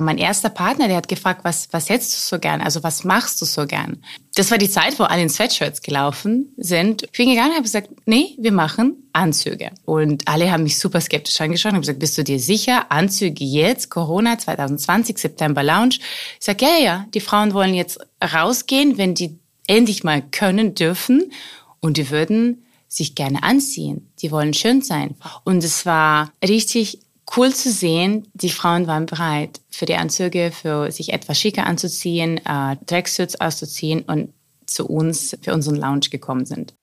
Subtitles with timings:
[0.00, 2.60] Mein erster Partner, der hat gefragt, was, was hättest du so gern?
[2.60, 4.02] Also was machst du so gern?
[4.34, 7.04] Das war die Zeit, wo alle in Sweatshirts gelaufen sind.
[7.04, 9.70] Ich bin gegangen und habe gesagt, nee, wir machen Anzüge.
[9.84, 12.90] Und alle haben mich super skeptisch angeschaut und haben gesagt, bist du dir sicher?
[12.90, 15.96] Anzüge jetzt, Corona 2020, September Lounge.
[16.38, 21.32] Ich sage, ja, ja, die Frauen wollen jetzt rausgehen, wenn die endlich mal können, dürfen.
[21.80, 24.10] Und die würden sich gerne anziehen.
[24.20, 25.14] Die wollen schön sein.
[25.44, 27.00] Und es war richtig
[27.36, 32.38] cool zu sehen, die Frauen waren bereit für die Anzüge, für sich etwas schicker anzuziehen,
[32.44, 34.32] äh, Tracksuits auszuziehen und
[34.66, 36.74] zu uns für unseren Lounge gekommen sind.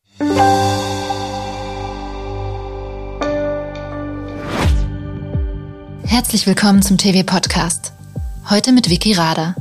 [6.06, 7.94] Herzlich willkommen zum TV-Podcast.
[8.50, 9.56] Heute mit Vicky Rader.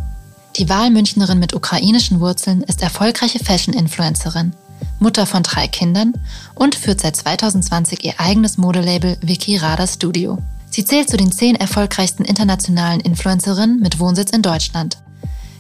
[0.57, 4.55] Die Wahlmünchnerin mit ukrainischen Wurzeln ist erfolgreiche Fashion-Influencerin,
[4.99, 6.15] Mutter von drei Kindern
[6.55, 10.39] und führt seit 2020 ihr eigenes Modelabel Vicky Rader Studio.
[10.77, 14.99] Sie zählt zu den zehn erfolgreichsten internationalen Influencerinnen mit Wohnsitz in Deutschland.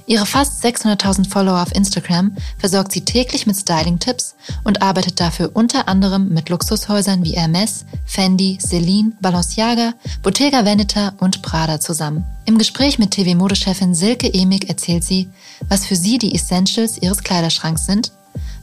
[0.05, 5.89] Ihre fast 600.000 Follower auf Instagram versorgt sie täglich mit Styling-Tipps und arbeitet dafür unter
[5.89, 12.27] anderem mit Luxushäusern wie Hermes, Fendi, Celine, Balenciaga, Bottega Veneta und Prada zusammen.
[12.45, 15.31] Im Gespräch mit TV-Modechefin Silke Emig erzählt sie,
[15.71, 18.13] was für sie die Essentials ihres Kleiderschranks sind,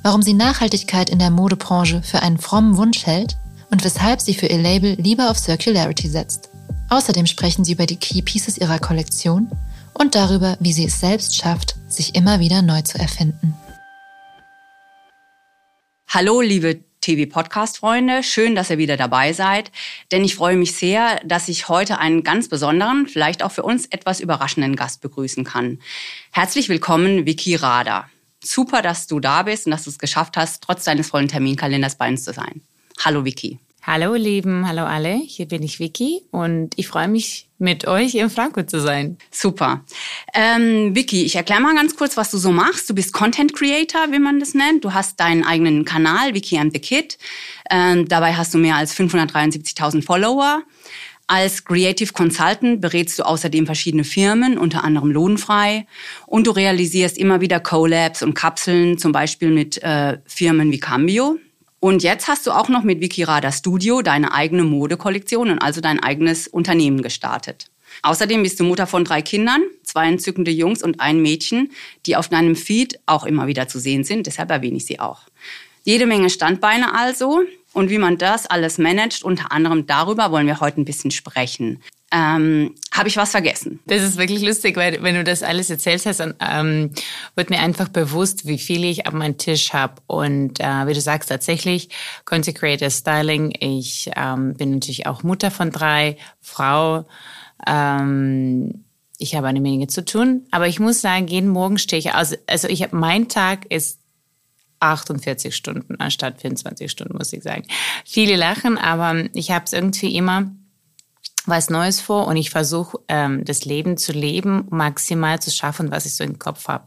[0.04, 3.38] warum sie Nachhaltigkeit in der Modebranche für einen frommen Wunsch hält
[3.74, 6.52] und weshalb sie für ihr Label lieber auf Circularity setzt.
[6.92, 9.50] Außerdem sprechen sie über die Key Pieces ihrer Kollektion
[9.96, 13.56] und darüber, wie sie es selbst schafft, sich immer wieder neu zu erfinden.
[16.08, 19.72] Hallo, liebe TV-Podcast-Freunde, schön, dass ihr wieder dabei seid,
[20.12, 23.88] denn ich freue mich sehr, dass ich heute einen ganz besonderen, vielleicht auch für uns
[23.88, 25.80] etwas überraschenden Gast begrüßen kann.
[26.32, 28.08] Herzlich willkommen, Vicky Rader.
[28.40, 31.98] Super, dass du da bist und dass du es geschafft hast, trotz deines vollen Terminkalenders
[31.98, 32.62] bei uns zu sein.
[33.00, 33.60] Hallo Vicky.
[33.86, 35.16] Hallo Lieben, hallo alle.
[35.16, 39.18] Hier bin ich Vicky und ich freue mich, mit euch in Frankfurt zu sein.
[39.30, 39.84] Super.
[40.34, 42.90] Ähm, Vicky, ich erkläre mal ganz kurz, was du so machst.
[42.90, 44.86] Du bist Content Creator, wie man das nennt.
[44.86, 47.18] Du hast deinen eigenen Kanal, Vicky and the Kid.
[47.70, 50.64] Ähm, dabei hast du mehr als 573.000 Follower.
[51.28, 55.88] Als Creative Consultant berätst du außerdem verschiedene Firmen, unter anderem lohnfrei.
[56.26, 61.38] Und du realisierst immer wieder Collabs und Kapseln, zum Beispiel mit äh, Firmen wie Cambio.
[61.84, 66.00] Und jetzt hast du auch noch mit Wikirada Studio deine eigene Modekollektion und also dein
[66.00, 67.66] eigenes Unternehmen gestartet.
[68.04, 71.74] Außerdem bist du Mutter von drei Kindern, zwei entzückende Jungs und ein Mädchen,
[72.06, 74.28] die auf deinem Feed auch immer wieder zu sehen sind.
[74.28, 75.24] Deshalb erwähne ich sie auch.
[75.84, 77.42] Jede Menge Standbeine also.
[77.74, 81.82] Und wie man das alles managt, unter anderem darüber wollen wir heute ein bisschen sprechen.
[82.16, 83.80] Ähm, Habe ich was vergessen?
[83.88, 86.92] Das ist wirklich lustig, weil wenn du das alles erzählt hast, dann ähm,
[87.34, 89.96] wird mir einfach bewusst, wie viel ich auf meinem Tisch habe.
[90.06, 91.90] Und äh, wie du sagst, tatsächlich
[92.26, 93.52] Content Creator Styling.
[93.60, 97.08] Ich ähm, bin natürlich auch Mutter von drei, Frau.
[97.66, 98.84] Ähm,
[99.18, 102.34] ich habe eine Menge zu tun, aber ich muss sagen, jeden Morgen stehe ich aus.
[102.46, 103.98] Also ich habe mein Tag ist
[104.82, 107.64] 48 Stunden anstatt 24 Stunden, muss ich sagen.
[108.06, 110.52] Viele lachen, aber ich habe es irgendwie immer
[111.46, 116.06] was Neues vor und ich versuche, ähm, das Leben zu leben, maximal zu schaffen, was
[116.06, 116.86] ich so im Kopf habe.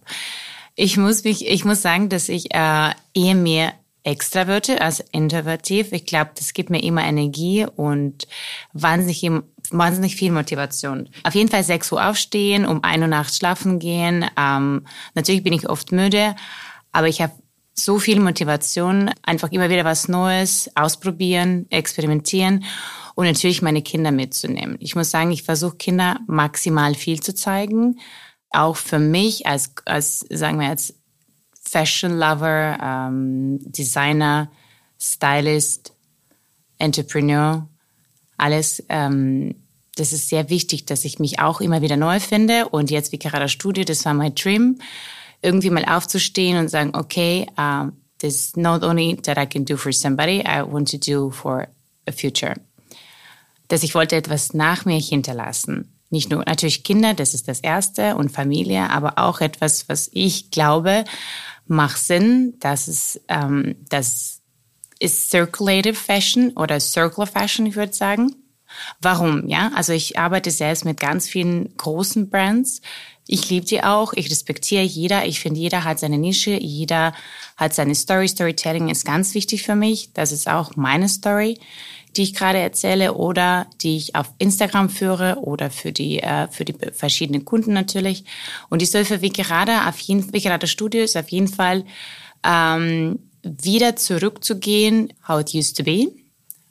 [0.74, 3.72] Ich muss mich, ich muss sagen, dass ich äh, eher mehr
[4.06, 5.92] extraverte als introvertiv.
[5.92, 8.28] Ich glaube, das gibt mir immer Energie und
[8.72, 9.28] wahnsinnig,
[9.70, 11.08] wahnsinnig viel Motivation.
[11.24, 14.24] Auf jeden Fall 6 Uhr aufstehen, um 1 Uhr nachts schlafen gehen.
[14.38, 16.36] Ähm, natürlich bin ich oft müde,
[16.92, 17.32] aber ich habe
[17.78, 22.64] so viel Motivation, einfach immer wieder was Neues ausprobieren, experimentieren
[23.14, 24.76] und natürlich meine Kinder mitzunehmen.
[24.80, 27.98] Ich muss sagen, ich versuche Kinder maximal viel zu zeigen.
[28.50, 30.94] Auch für mich als, als sagen wir als
[31.60, 34.50] Fashion Lover, ähm, Designer,
[34.98, 35.92] Stylist,
[36.78, 37.68] Entrepreneur,
[38.36, 38.84] alles.
[38.88, 39.54] Ähm,
[39.96, 42.68] das ist sehr wichtig, dass ich mich auch immer wieder neu finde.
[42.68, 44.78] Und jetzt wie gerade Studio, das war mein Dream,
[45.42, 49.76] irgendwie mal aufzustehen und sagen, okay, um, this is not only that I can do
[49.76, 51.68] for somebody, I want to do for
[52.06, 52.54] a future
[53.68, 55.92] dass ich wollte etwas nach mir hinterlassen.
[56.10, 60.50] Nicht nur natürlich Kinder, das ist das Erste, und Familie, aber auch etwas, was ich
[60.50, 61.04] glaube,
[61.66, 62.54] macht Sinn.
[62.60, 64.40] Das ist, ähm, das
[65.00, 68.34] ist Circulative Fashion oder Circular Fashion, ich würde sagen.
[69.00, 69.48] Warum?
[69.48, 72.80] Ja, also ich arbeite selbst mit ganz vielen großen Brands.
[73.28, 74.12] Ich liebe die auch.
[74.12, 75.26] Ich respektiere jeder.
[75.26, 76.52] Ich finde, jeder hat seine Nische.
[76.52, 77.12] Jeder
[77.56, 78.28] hat seine Story.
[78.28, 80.12] Storytelling ist ganz wichtig für mich.
[80.12, 81.58] Das ist auch meine Story
[82.16, 86.64] die ich gerade erzähle oder die ich auf Instagram führe oder für die, äh, für
[86.64, 88.24] die verschiedenen Kunden natürlich.
[88.68, 91.84] Und ich soll für Wikirada auf jeden Wikirada Studios auf jeden Fall
[92.42, 96.08] ähm, wieder zurückzugehen, how it used to be.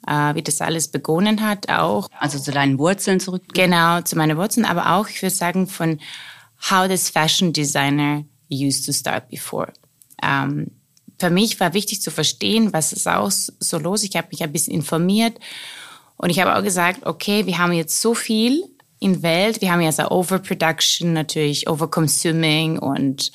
[0.06, 2.08] Äh, wie das alles begonnen hat auch.
[2.18, 3.42] Also zu deinen Wurzeln zurück.
[3.54, 6.00] Genau, zu meinen Wurzeln, aber auch, ich würde sagen, von
[6.70, 9.72] how this fashion designer used to start before.
[10.22, 10.70] Ähm,
[11.18, 14.02] für mich war wichtig zu verstehen, was ist auch so los.
[14.02, 15.38] Ich habe mich ein bisschen informiert
[16.16, 18.64] und ich habe auch gesagt, okay, wir haben jetzt so viel
[18.98, 23.30] in Welt, wir haben jetzt eine Overproduction natürlich, Overconsuming und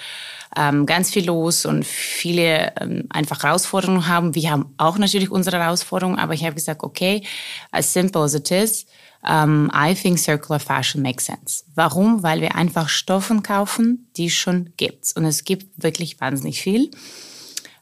[0.56, 4.36] ähm, ganz viel los und viele ähm, einfach Herausforderungen haben.
[4.36, 7.24] Wir haben auch natürlich unsere Herausforderungen, aber ich habe gesagt, okay,
[7.72, 8.86] as simple as it is,
[9.24, 11.64] um, I think circular fashion makes sense.
[11.76, 12.24] Warum?
[12.24, 15.14] Weil wir einfach Stoffen kaufen, die es schon gibt.
[15.16, 16.90] Und es gibt wirklich wahnsinnig viel.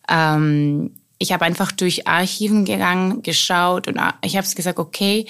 [0.09, 5.25] Ähm, ich habe einfach durch Archiven gegangen, geschaut und ich habe gesagt, okay,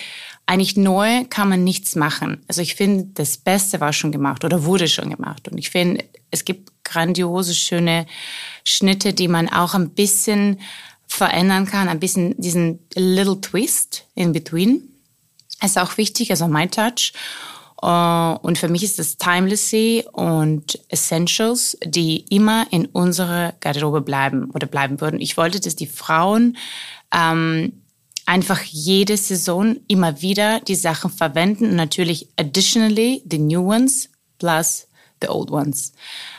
[0.49, 2.43] eigentlich neu kann man nichts machen.
[2.47, 5.47] Also ich finde, das Beste war schon gemacht oder wurde schon gemacht.
[5.47, 8.07] Und ich finde, es gibt grandiose, schöne
[8.65, 10.59] Schnitte, die man auch ein bisschen
[11.05, 14.81] verändern kann, ein bisschen diesen little twist in between.
[15.63, 17.13] ist auch wichtig, also mein Touch.
[17.81, 24.49] Uh, und für mich ist das Timelessy und Essentials, die immer in unserer Garderobe bleiben
[24.51, 25.21] oder bleiben würden.
[25.21, 26.57] Ich wollte, dass die Frauen
[27.15, 27.78] ähm,
[28.29, 34.87] einfach jede Saison immer wieder die Sachen verwenden und natürlich additionally the new ones plus
[35.19, 35.93] the old ones.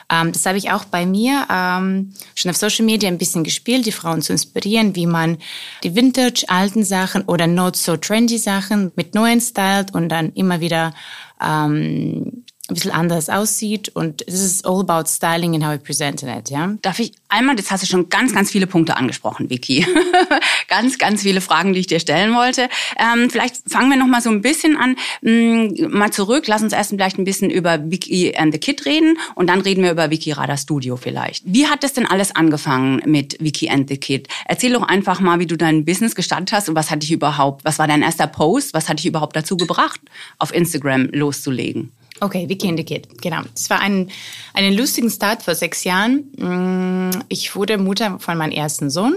[0.09, 3.87] Ähm, das habe ich auch bei mir ähm, schon auf Social Media ein bisschen gespielt,
[3.87, 5.39] die Frauen zu inspirieren, wie man
[5.83, 10.61] die Vintage alten Sachen oder not so trendy Sachen mit neuen stylt und dann immer
[10.61, 10.95] wieder
[11.43, 16.23] ähm, ein bisschen anders aussieht und es ist all about styling and how we present
[16.23, 16.75] it, ja.
[16.83, 19.87] Darf ich einmal, jetzt hast du schon ganz, ganz viele Punkte angesprochen, Vicky.
[20.69, 22.69] ganz, ganz viele Fragen, die ich dir stellen wollte.
[22.99, 26.47] Ähm, vielleicht fangen wir noch mal so ein bisschen an, mh, mm, mal zurück.
[26.47, 29.83] Lass uns erst vielleicht ein bisschen über Vicky and the Kid reden und dann reden
[29.83, 31.43] wir über Vicky Radar Studio vielleicht.
[31.47, 34.29] Wie hat das denn alles angefangen mit Vicky and the Kid?
[34.47, 37.65] Erzähl doch einfach mal, wie du dein Business gestartet hast und was hat dich überhaupt,
[37.65, 40.01] was war dein erster Post, was hat dich überhaupt dazu gebracht,
[40.39, 41.93] auf Instagram loszulegen?
[42.21, 43.21] Okay, wie Kinder geht.
[43.23, 43.43] Genau.
[43.55, 44.11] Das war ein,
[44.53, 46.31] einen lustigen Start vor sechs Jahren.
[46.37, 49.17] Mm, ich wurde Mutter von meinem ersten Sohn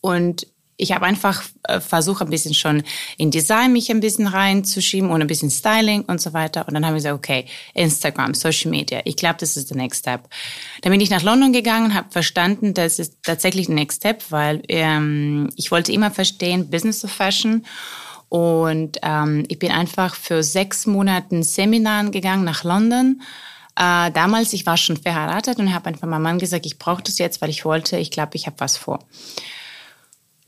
[0.00, 0.46] und
[0.80, 2.84] ich habe einfach äh, versucht, ein bisschen schon
[3.18, 6.66] in Design mich ein bisschen reinzuschieben und ein bisschen Styling und so weiter.
[6.66, 9.00] Und dann haben wir gesagt, okay, Instagram, Social Media.
[9.04, 10.28] Ich glaube, das ist der Next Step.
[10.82, 14.62] Dann bin ich nach London gegangen, habe verstanden, das ist tatsächlich der Next Step, weil
[14.68, 17.66] ähm, ich wollte immer verstehen, Business of Fashion.
[18.28, 23.22] Und ähm, ich bin einfach für sechs Monate Seminaren gegangen nach London.
[23.76, 27.18] Äh, damals, ich war schon verheiratet und habe einfach meinem Mann gesagt, ich brauche das
[27.18, 29.00] jetzt, weil ich wollte, ich glaube, ich habe was vor.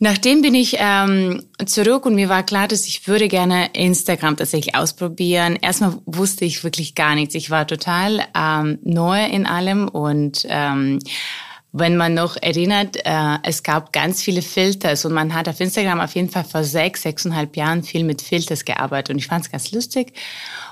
[0.02, 4.74] Nachdem bin ich ähm, zurück und mir war klar, dass ich würde gerne Instagram tatsächlich
[4.74, 5.58] ausprobieren.
[5.60, 7.34] Erstmal wusste ich wirklich gar nichts.
[7.34, 11.00] Ich war total ähm, neu in allem und ähm,
[11.72, 16.00] wenn man noch erinnert, äh, es gab ganz viele Filters und man hat auf Instagram
[16.00, 19.52] auf jeden Fall vor sechs, sechseinhalb Jahren viel mit Filters gearbeitet und ich fand es
[19.52, 20.12] ganz lustig.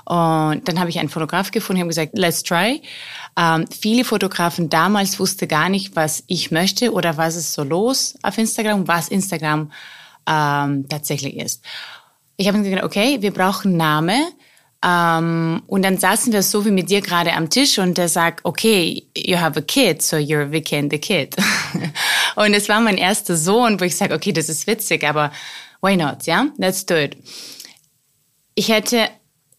[0.05, 2.81] Und dann habe ich einen Fotograf gefunden und habe gesagt, let's try.
[3.37, 8.15] Ähm, viele Fotografen damals wussten gar nicht, was ich möchte oder was ist so los
[8.21, 9.71] auf Instagram, was Instagram
[10.27, 11.63] ähm, tatsächlich ist.
[12.35, 14.15] Ich habe gesagt, okay, wir brauchen Name
[14.83, 18.45] ähm, und dann saßen wir so wie mit dir gerade am Tisch und der sagt,
[18.45, 21.35] okay, you have a kid, so you're and the kid.
[22.35, 25.31] und es war mein erster Sohn, wo ich sage, okay, das ist witzig, aber
[25.81, 26.47] why not, ja?
[26.57, 27.17] Let's do it.
[28.55, 29.09] Ich hätte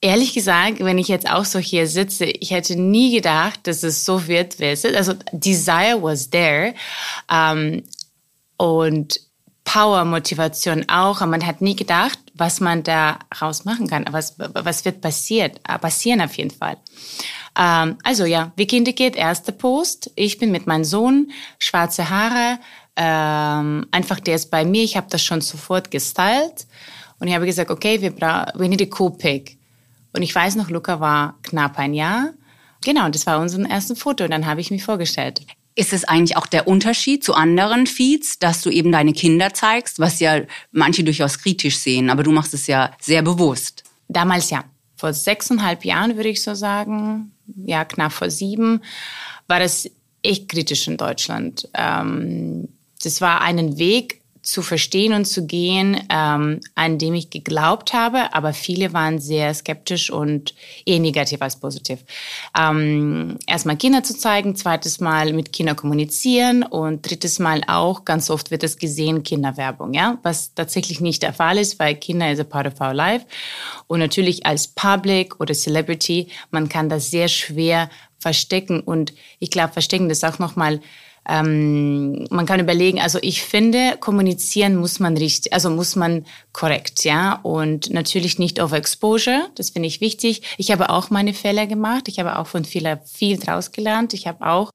[0.01, 4.05] ehrlich gesagt, wenn ich jetzt auch so hier sitze, ich hätte nie gedacht, dass es
[4.05, 4.97] so wird, wie es ist.
[4.97, 6.75] Also Desire was there
[7.31, 7.83] ähm,
[8.57, 9.21] und
[9.65, 11.21] Power, Motivation auch.
[11.21, 14.07] Und man hat nie gedacht, was man daraus machen kann.
[14.11, 16.79] Was, was wird passiert, äh, passieren auf jeden Fall.
[17.57, 20.11] Ähm, also ja, Vicky Indicate, erster Post.
[20.17, 22.59] Ich bin mit meinem Sohn, schwarze Haare.
[22.97, 24.83] Ähm, einfach der ist bei mir.
[24.83, 26.67] Ich habe das schon sofort gestylt.
[27.19, 29.13] Und ich habe gesagt, okay, wir brauchen, we need a cool.
[30.13, 32.31] Und ich weiß noch, Luca war knapp ein Jahr.
[32.83, 34.25] Genau, das war unser erstes Foto.
[34.25, 35.43] Und dann habe ich mich vorgestellt.
[35.75, 39.99] Ist es eigentlich auch der Unterschied zu anderen Feeds, dass du eben deine Kinder zeigst,
[39.99, 40.41] was ja
[40.73, 43.85] manche durchaus kritisch sehen, aber du machst es ja sehr bewusst.
[44.09, 44.65] Damals ja.
[44.97, 47.33] Vor sechseinhalb Jahren würde ich so sagen,
[47.65, 48.83] ja, knapp vor sieben,
[49.47, 49.89] war das
[50.23, 51.69] echt kritisch in Deutschland.
[51.73, 52.69] Ähm,
[53.03, 58.33] das war einen Weg, zu verstehen und zu gehen, ähm, an dem ich geglaubt habe,
[58.33, 60.55] aber viele waren sehr skeptisch und
[60.87, 62.01] eher negativ als positiv.
[62.59, 68.31] Ähm, erstmal Kinder zu zeigen, zweites Mal mit Kindern kommunizieren und drittes Mal auch, ganz
[68.31, 72.41] oft wird es gesehen, Kinderwerbung, ja, was tatsächlich nicht der Fall ist, weil Kinder is
[72.41, 73.27] a part of our life.
[73.87, 78.81] Und natürlich als Public oder Celebrity, man kann das sehr schwer verstecken.
[78.81, 80.81] Und ich glaube, verstecken das auch nochmal
[81.31, 87.05] ähm, man kann überlegen, also ich finde, kommunizieren muss man richtig, also muss man korrekt,
[87.05, 87.39] ja.
[87.43, 90.43] Und natürlich nicht Overexposure, das finde ich wichtig.
[90.59, 92.09] Ich habe auch meine Fehler gemacht.
[92.09, 94.13] Ich habe auch von vieler viel draus gelernt.
[94.13, 94.71] Ich habe auch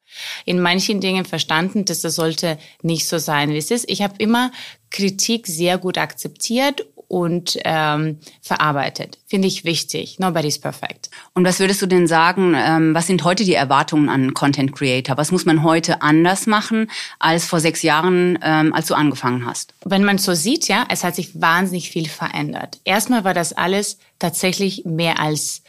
[0.45, 3.89] in manchen Dingen verstanden, dass das sollte nicht so sein, wie es ist.
[3.89, 4.51] Ich habe immer
[4.91, 9.17] Kritik sehr gut akzeptiert und ähm, verarbeitet.
[9.27, 10.17] Finde ich wichtig.
[10.19, 11.09] Nobody's perfect.
[11.33, 15.17] Und was würdest du denn sagen, ähm, was sind heute die Erwartungen an Content Creator?
[15.17, 19.73] Was muss man heute anders machen als vor sechs Jahren, ähm, als du angefangen hast?
[19.83, 22.79] Wenn man so sieht, ja, es hat sich wahnsinnig viel verändert.
[22.83, 25.61] Erstmal war das alles tatsächlich mehr als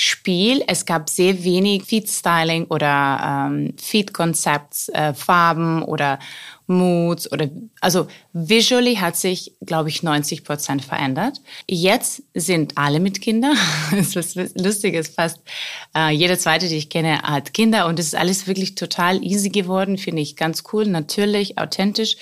[0.00, 0.64] Spiel.
[0.66, 6.18] Es gab sehr wenig Feed-Styling oder ähm, Feed-Konzepts, äh, Farben oder
[6.66, 7.50] Moods oder
[7.82, 11.42] also visually hat sich, glaube ich, 90 Prozent verändert.
[11.68, 13.58] Jetzt sind alle mit Kindern.
[13.92, 15.38] Es ist lustig, ist fast
[15.94, 19.50] äh, jeder zweite, die ich kenne, hat Kinder und es ist alles wirklich total easy
[19.50, 19.98] geworden.
[19.98, 22.16] Finde ich ganz cool, natürlich, authentisch.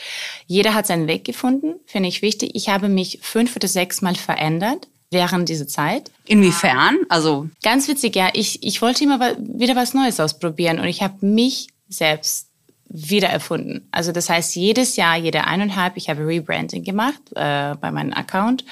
[0.49, 2.50] Jeder hat seinen Weg gefunden, finde ich wichtig.
[2.54, 6.11] Ich habe mich fünf oder sechs Mal verändert während dieser Zeit.
[6.27, 6.99] Inwiefern?
[7.09, 8.31] Also ganz witzig, ja.
[8.35, 12.49] Ich, ich wollte immer wieder was Neues ausprobieren und ich habe mich selbst
[12.91, 13.87] wieder erfunden.
[13.91, 18.65] Also das heißt, jedes Jahr, jede eineinhalb, ich habe Rebranding gemacht äh, bei meinem Account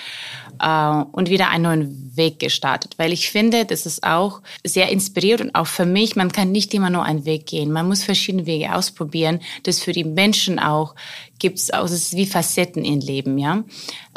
[0.58, 5.42] äh, und wieder einen neuen Weg gestartet, weil ich finde, das ist auch sehr inspiriert
[5.42, 8.46] und auch für mich, man kann nicht immer nur einen Weg gehen, man muss verschiedene
[8.46, 9.40] Wege ausprobieren.
[9.64, 10.94] Das für die Menschen auch
[11.38, 13.64] gibt es auch, es ist wie Facetten im Leben, ja.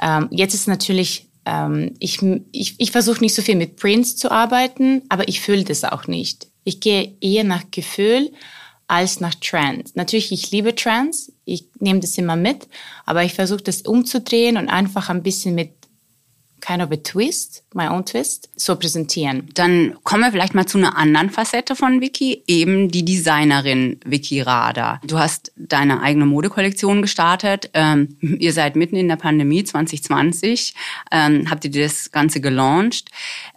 [0.01, 2.19] Ähm, jetzt ist natürlich ähm, ich,
[2.51, 6.07] ich, ich versuche nicht so viel mit Prints zu arbeiten, aber ich fühle das auch
[6.07, 6.47] nicht.
[6.63, 8.31] Ich gehe eher nach Gefühl
[8.87, 9.95] als nach Trends.
[9.95, 12.67] Natürlich, ich liebe Trends, ich nehme das immer mit,
[13.05, 15.71] aber ich versuche das umzudrehen und einfach ein bisschen mit
[16.59, 19.49] kind of a twist, my own twist, so präsentieren.
[19.53, 24.41] Dann kommen wir vielleicht mal zu einer anderen Facette von Vicky, eben die Designerin Vicky
[24.41, 24.99] Rada.
[25.05, 27.69] Du hast deine eigene Modekollektion gestartet.
[27.73, 30.73] Ähm, ihr seid mitten in der Pandemie 2020,
[31.11, 33.09] ähm, habt ihr das Ganze gelauncht.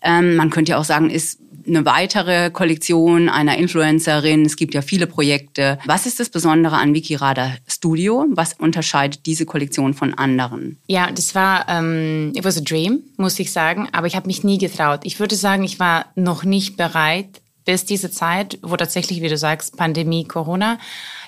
[0.03, 4.45] Ähm, man könnte ja auch sagen, ist eine weitere Kollektion einer Influencerin.
[4.45, 5.79] Es gibt ja viele Projekte.
[5.87, 8.27] Was ist das Besondere an Vicky Rada Studio?
[8.31, 10.79] Was unterscheidet diese Kollektion von anderen?
[10.87, 13.89] Ja, das war, ähm, it was a dream, muss ich sagen.
[13.93, 15.01] Aber ich habe mich nie getraut.
[15.05, 19.37] Ich würde sagen, ich war noch nicht bereit, bis diese Zeit, wo tatsächlich, wie du
[19.37, 20.79] sagst, Pandemie, Corona,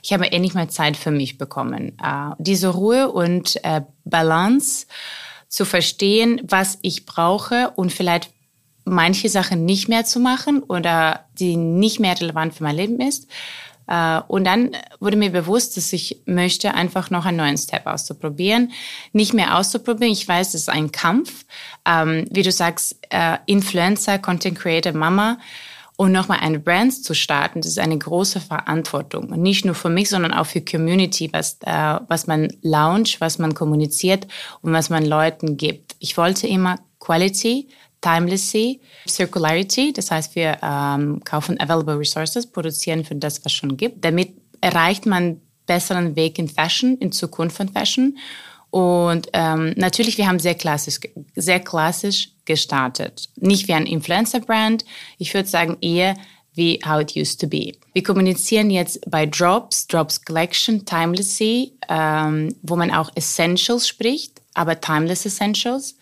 [0.03, 1.97] ich habe endlich mal Zeit für mich bekommen.
[2.03, 4.87] Äh, diese Ruhe und äh, Balance
[5.49, 8.31] zu verstehen, was ich brauche und vielleicht
[8.85, 13.29] manche Sachen nicht mehr zu machen oder die nicht mehr relevant für mein Leben ist.
[13.87, 18.73] Äh, und dann wurde mir bewusst, dass ich möchte einfach noch einen neuen Step auszuprobieren.
[19.13, 20.13] Nicht mehr auszuprobieren.
[20.13, 21.45] Ich weiß, es ist ein Kampf.
[21.87, 25.39] Ähm, wie du sagst, äh, Influencer, Content Creator, Mama.
[25.97, 29.29] Und nochmal eine Brand zu starten, das ist eine große Verantwortung.
[29.29, 33.39] Und nicht nur für mich, sondern auch für Community, was, äh, was man launcht, was
[33.39, 34.27] man kommuniziert
[34.61, 35.95] und was man Leuten gibt.
[36.01, 37.69] Ich wollte immer Quality,
[38.05, 44.05] Timelessy, Circularity, das heißt, wir ähm, kaufen Available Resources, produzieren für das, was schon gibt.
[44.05, 48.19] Damit erreicht man besseren Weg in Fashion, in Zukunft von Fashion.
[48.71, 50.99] Und ähm, natürlich, wir haben sehr klassisch,
[51.35, 53.31] sehr klassisch gestartet.
[53.37, 54.85] Nicht wie ein Influencer-Brand.
[55.19, 56.15] Ich würde sagen eher
[56.55, 57.73] wie how it used to be.
[57.95, 64.81] Wir kommunizieren jetzt bei Drops, Drops Collection, Timelessy, ähm, wo man auch Essentials spricht, aber
[64.81, 65.97] Timeless Essentials.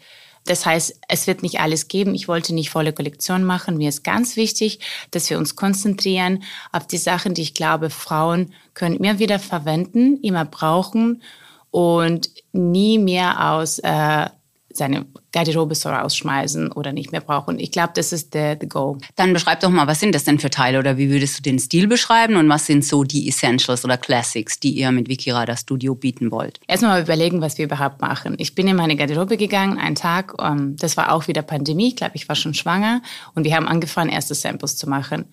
[0.45, 2.15] Das heißt, es wird nicht alles geben.
[2.15, 3.77] Ich wollte nicht volle Kollektion machen.
[3.77, 4.81] Mir ist ganz wichtig,
[5.11, 10.19] dass wir uns konzentrieren auf die Sachen, die ich glaube, Frauen können immer wieder verwenden,
[10.23, 11.23] immer brauchen
[11.71, 14.27] und nie mehr aus äh,
[14.77, 17.59] seine Garderobe so rausschmeißen oder nicht mehr brauchen.
[17.59, 18.99] Ich glaube, das ist der the goal.
[19.17, 21.59] Dann beschreib doch mal, was sind das denn für Teile oder wie würdest du den
[21.59, 25.95] Stil beschreiben und was sind so die Essentials oder Classics, die ihr mit Wikirada Studio
[25.95, 26.61] bieten wollt?
[26.67, 28.35] Erstmal mal überlegen, was wir überhaupt machen.
[28.39, 31.89] Ich bin in meine Garderobe gegangen, einen Tag, um, ähm, das war auch wieder Pandemie,
[31.89, 33.03] ich glaube, ich war schon schwanger
[33.35, 35.27] und wir haben angefangen, erste Samples zu machen.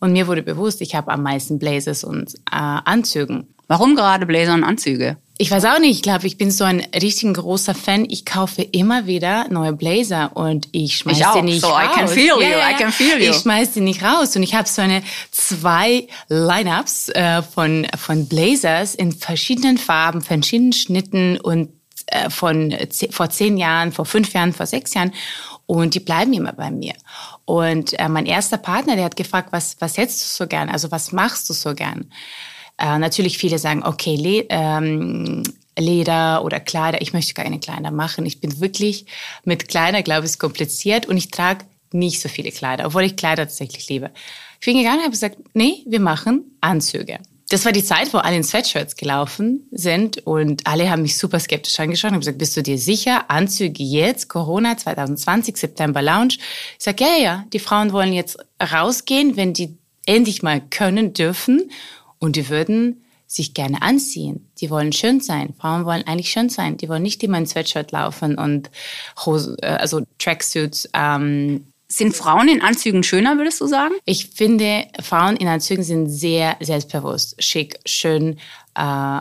[0.00, 3.48] Und mir wurde bewusst, ich habe am meisten Blazers und äh, Anzügen.
[3.66, 5.18] Warum gerade Blazer und Anzüge?
[5.40, 5.94] Ich weiß auch nicht.
[5.94, 8.04] Ich glaube, ich bin so ein richtig großer Fan.
[8.10, 11.84] Ich kaufe immer wieder neue Blazer und ich schmeiß die nicht so, raus.
[11.84, 12.40] I can feel you.
[12.40, 12.70] Ja.
[12.70, 13.30] I can feel you.
[13.30, 18.26] Ich schmeiß die nicht raus und ich habe so eine zwei Lineups äh, von von
[18.26, 21.68] Blazers in verschiedenen Farben, verschiedenen Schnitten und
[22.06, 22.76] äh, von
[23.10, 25.12] vor zehn Jahren, vor fünf Jahren, vor sechs Jahren
[25.66, 26.94] und die bleiben immer bei mir.
[27.44, 30.68] Und äh, mein erster Partner, der hat gefragt, was was hättest du so gern?
[30.68, 32.10] Also was machst du so gern?
[32.78, 35.42] Äh, natürlich viele sagen, okay, Le ähm,
[35.78, 37.00] Leder oder Kleider.
[37.00, 38.26] Ich möchte keine Kleider machen.
[38.26, 39.06] Ich bin wirklich
[39.44, 43.44] mit Kleider, glaube ich, kompliziert und ich trage nicht so viele Kleider, obwohl ich Kleider
[43.44, 44.10] tatsächlich liebe.
[44.60, 47.18] Ich bin gegangen und habe gesagt, nee, wir machen Anzüge.
[47.48, 51.40] das war die Zeit, wo alle in Sweatshirts gelaufen sind und alle haben mich super
[51.40, 56.34] skeptisch angeschaut und haben gesagt, bist du dir sicher, Anzüge jetzt, Corona 2020, September Lounge?
[56.78, 61.70] Ich sage, ja, ja, die Frauen wollen jetzt rausgehen, wenn die endlich mal können, dürfen
[62.18, 64.50] und die würden sich gerne anziehen.
[64.58, 65.54] Die wollen schön sein.
[65.60, 66.78] Frauen wollen eigentlich schön sein.
[66.78, 68.70] Die wollen nicht immer in Sweatshirt laufen und
[69.24, 73.94] Hose, äh, also Tracksuits, ähm, sind Frauen in Anzügen schöner, würdest du sagen?
[74.04, 78.38] Ich finde, Frauen in Anzügen sind sehr selbstbewusst, schick, schön,
[78.74, 79.20] äh,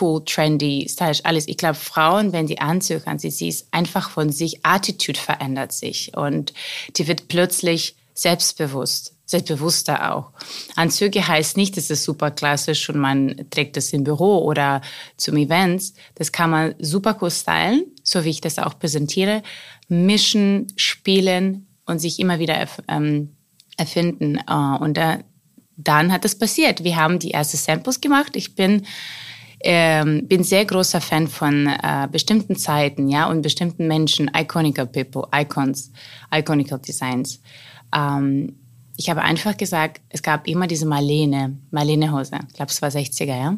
[0.00, 1.48] cool, trendy, stylisch, alles.
[1.48, 6.16] Ich glaube, Frauen, wenn die Anzüge anziehen, sie ist einfach von sich, Attitude verändert sich
[6.16, 6.52] und
[6.96, 10.32] die wird plötzlich selbstbewusst, selbstbewusster auch.
[10.76, 14.82] Anzüge heißt nicht, es ist super klassisch und man trägt das im Büro oder
[15.16, 15.94] zum Events.
[16.16, 19.42] Das kann man super cool stylen, so wie ich das auch präsentiere,
[19.88, 23.36] mischen, spielen, und sich immer wieder erf ähm,
[23.76, 24.38] erfinden.
[24.48, 25.18] Uh, und da,
[25.76, 26.84] dann hat es passiert.
[26.84, 28.36] Wir haben die ersten Samples gemacht.
[28.36, 28.86] Ich bin
[29.62, 35.24] ähm, bin sehr großer Fan von äh, bestimmten Zeiten, ja, und bestimmten Menschen, iconical people,
[35.34, 35.92] Icons,
[36.34, 37.42] iconical Designs.
[37.94, 38.56] Ähm,
[38.96, 42.38] ich habe einfach gesagt, es gab immer diese Marlene, Marlene Hose.
[42.48, 43.56] Ich glaube, es war 60er, ja.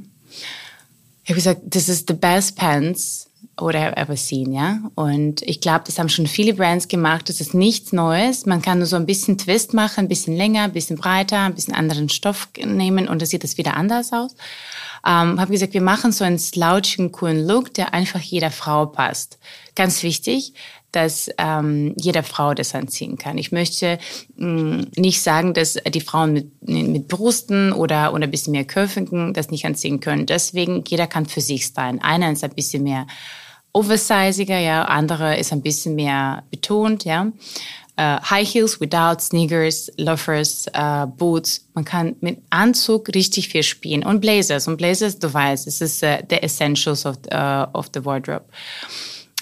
[1.24, 3.28] Ich habe gesagt, this is the best pants
[3.60, 4.78] oder ever seen, ja.
[4.94, 7.28] Und ich glaube, das haben schon viele Brands gemacht.
[7.28, 8.46] Das ist nichts Neues.
[8.46, 11.54] Man kann nur so ein bisschen Twist machen, ein bisschen länger, ein bisschen breiter, ein
[11.54, 14.34] bisschen anderen Stoff nehmen und dann sieht das wieder anders aus.
[15.04, 19.38] Ähm, habe gesagt, wir machen so einen slouchigen, coolen Look, der einfach jeder Frau passt.
[19.74, 20.54] Ganz wichtig,
[20.92, 23.38] dass ähm, jede Frau das anziehen kann.
[23.38, 23.98] Ich möchte
[24.36, 28.64] mh, mm, nicht sagen, dass die Frauen mit, mit Brüsten oder, oder ein bisschen mehr
[28.64, 30.26] Köpfigen das nicht anziehen können.
[30.26, 32.00] Deswegen, jeder kann für sich stylen.
[32.02, 33.06] Einer ist ein bisschen mehr
[33.72, 37.32] oversiziger, ja, andere ist ein bisschen mehr betont, ja.
[37.98, 41.68] Uh, High Heels without Sneakers, Loafers, uh, Boots.
[41.74, 44.02] Man kann mit Anzug richtig viel spielen.
[44.02, 44.66] Und Blazers.
[44.66, 47.16] Und Blazers, du weißt, es ist uh, the essentials of,
[47.74, 48.46] of the wardrobe.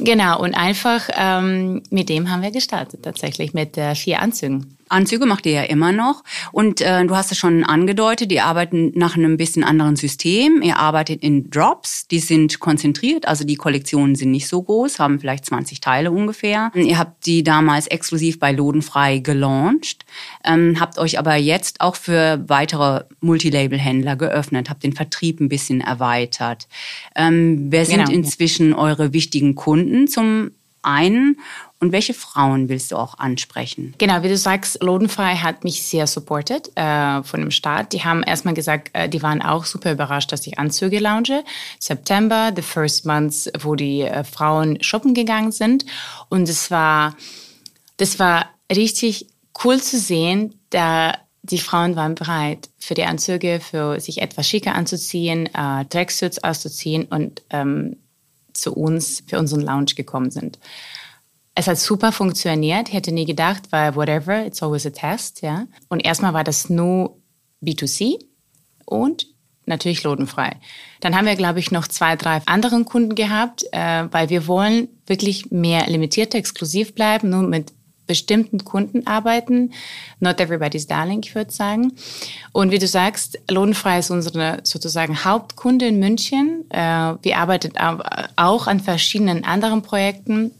[0.03, 4.79] Genau, und einfach ähm, mit dem haben wir gestartet, tatsächlich mit äh, vier Anzügen.
[4.91, 6.23] Anzüge macht ihr ja immer noch.
[6.53, 10.63] Und äh, du hast es schon angedeutet, ihr arbeitet nach einem bisschen anderen System.
[10.63, 15.21] Ihr arbeitet in Drops, die sind konzentriert, also die Kollektionen sind nicht so groß, haben
[15.21, 16.73] vielleicht 20 Teile ungefähr.
[16.75, 20.05] Ihr habt die damals exklusiv bei Lodenfrei gelauncht,
[20.45, 25.81] ähm, habt euch aber jetzt auch für weitere Multilabel-Händler geöffnet, habt den Vertrieb ein bisschen
[25.81, 26.69] erweitert.
[27.15, 28.11] Ähm, wer sind genau.
[28.11, 30.51] inzwischen eure wichtigen Kunden zum
[30.83, 31.39] einen
[31.79, 33.95] und welche Frauen willst du auch ansprechen?
[33.99, 37.93] Genau, wie du sagst, Lodenfrei hat mich sehr supported äh, von dem Start.
[37.93, 41.43] Die haben erstmal gesagt, äh, die waren auch super überrascht, dass ich Anzüge launche.
[41.79, 45.87] September, the first month, wo die äh, Frauen shoppen gegangen sind.
[46.29, 47.17] Und es war,
[47.97, 49.27] das war richtig
[49.65, 54.75] cool zu sehen, da die Frauen waren bereit für die Anzüge, für sich etwas schicker
[54.75, 57.97] anzuziehen, äh, Tracksuits auszuziehen und ähm,
[58.55, 60.59] zu uns für unseren Lounge gekommen sind.
[61.55, 62.89] Es hat super funktioniert.
[62.89, 65.67] Ich hätte nie gedacht, weil whatever, it's always a test, ja.
[65.89, 67.19] Und erstmal war das nur
[67.63, 68.19] B2C
[68.87, 69.27] und
[69.67, 70.57] natürlich lodenfrei.
[71.01, 74.89] Dann haben wir, glaube ich, noch zwei, drei anderen Kunden gehabt, äh, weil wir wollen
[75.07, 77.73] wirklich mehr limitiert, exklusiv bleiben, nur mit
[78.11, 79.73] bestimmten Kunden arbeiten.
[80.19, 81.93] Not everybody's darling, ich würde sagen.
[82.51, 86.65] Und wie du sagst, Lohnfrei ist unsere sozusagen Hauptkunde in München.
[86.71, 87.75] Äh, wir arbeiten
[88.35, 90.51] auch an verschiedenen anderen Projekten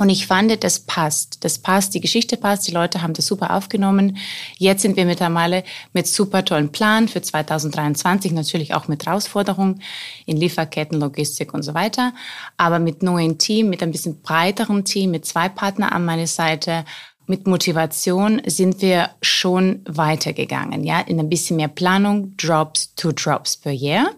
[0.00, 1.44] und ich fand, das passt.
[1.44, 4.16] Das passt, die Geschichte passt, die Leute haben das super aufgenommen.
[4.56, 9.82] Jetzt sind wir mittlerweile mit super tollen Plan für 2023, natürlich auch mit Herausforderungen
[10.26, 12.14] in Lieferketten, Logistik und so weiter.
[12.56, 16.84] Aber mit neuen Team, mit ein bisschen breiterem Team, mit zwei Partnern an meiner Seite,
[17.26, 23.56] mit Motivation sind wir schon weitergegangen, ja, in ein bisschen mehr Planung, Drops, two Drops
[23.56, 24.10] per Year.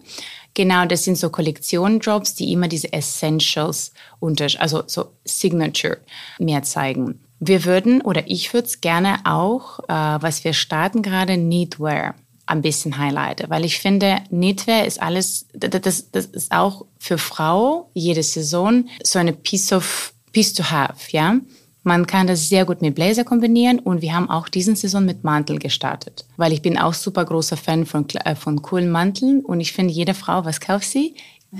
[0.54, 5.98] Genau, das sind so Kollektionen-Jobs, die immer diese Essentials, unter, also so Signature
[6.38, 7.20] mehr zeigen.
[7.40, 12.14] Wir würden, oder ich würde es gerne auch, äh, was wir starten gerade, Needwear
[12.46, 17.90] ein bisschen highlighten, weil ich finde, Knitwear ist alles, das, das ist auch für Frau
[17.94, 21.36] jede Saison so eine piece of, piece to have, ja.
[21.84, 25.24] Man kann das sehr gut mit Blazer kombinieren und wir haben auch diesen Saison mit
[25.24, 29.60] Mantel gestartet, weil ich bin auch super großer Fan von, äh, von coolen Manteln und
[29.60, 31.16] ich finde, jede Frau, was kauft sie?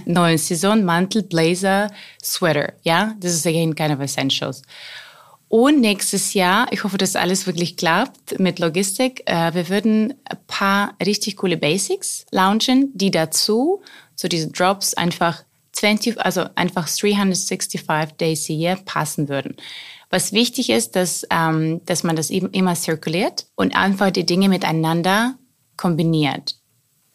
[0.06, 1.90] Neue Saison, Mantel, Blazer,
[2.22, 3.14] Sweater, ja?
[3.20, 4.62] Das ist again kind of essentials.
[5.48, 10.38] Und nächstes Jahr, ich hoffe, dass alles wirklich klappt mit Logistik, äh, wir würden ein
[10.46, 13.82] paar richtig coole Basics launchen, die dazu,
[14.14, 17.82] so diese Drops einfach 20, also einfach 365
[18.18, 19.56] Days a year passen würden.
[20.12, 24.51] Was wichtig ist, dass, ähm, dass man das eben immer zirkuliert und einfach die Dinge
[24.51, 25.37] miteinander
[25.79, 26.57] kombiniert.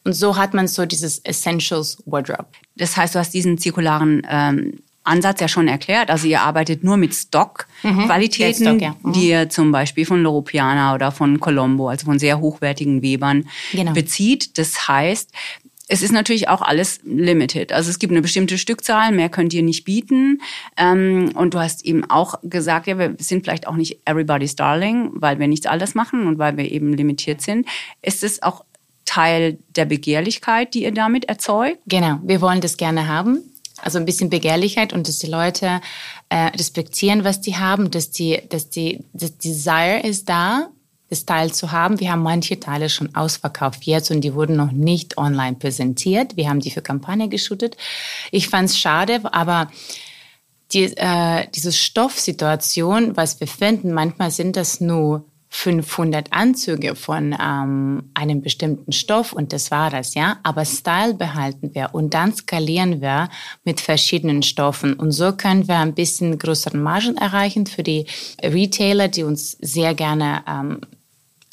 [0.03, 2.47] Und so hat man so dieses Essentials Wardrobe.
[2.75, 6.09] Das heißt, du hast diesen zirkularen ähm, Ansatz ja schon erklärt.
[6.09, 8.67] Also ihr arbeitet nur mit Stock-Qualitäten, mhm.
[8.67, 8.95] Stock, ja.
[9.03, 9.13] mhm.
[9.13, 13.47] die ihr zum Beispiel von Loro Piana oder von Colombo, also von sehr hochwertigen Webern
[13.71, 13.93] genau.
[13.93, 14.57] bezieht.
[14.57, 15.31] Das heißt,
[15.87, 17.71] es ist natürlich auch alles limited.
[17.71, 20.41] Also es gibt eine bestimmte Stückzahl, mehr könnt ihr nicht bieten.
[20.75, 25.11] Ähm, und du hast eben auch gesagt, ja, wir sind vielleicht auch nicht everybody's darling,
[25.13, 27.67] weil wir nichts alles machen und weil wir eben limitiert sind.
[28.01, 28.65] Ist es auch
[29.05, 31.79] Teil der Begehrlichkeit, die ihr damit erzeugt?
[31.87, 33.39] Genau, wir wollen das gerne haben.
[33.81, 35.79] Also ein bisschen Begehrlichkeit und dass die Leute
[36.29, 40.69] äh, respektieren, was die haben, dass die, dass die, das Desire ist da
[41.09, 41.99] das Teil zu haben.
[41.99, 46.35] Wir haben manche Teile schon ausverkauft jetzt und die wurden noch nicht online präsentiert.
[46.35, 47.77] Wir haben die für Kampagne geshootet.
[48.31, 49.69] Ich fand es schade, aber
[50.73, 58.11] die, äh, diese Stoffsituation, was wir finden, manchmal sind das nur 500 Anzüge von ähm,
[58.13, 60.39] einem bestimmten Stoff und das war das, ja.
[60.43, 63.29] Aber Style behalten wir und dann skalieren wir
[63.63, 68.05] mit verschiedenen Stoffen und so können wir ein bisschen größeren Margen erreichen für die
[68.43, 70.81] Retailer, die uns sehr gerne ähm,